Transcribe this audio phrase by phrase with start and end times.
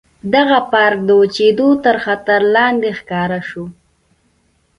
[0.33, 3.65] دغه پارک د وچېدو تر خطر لاندې ښکاره شو.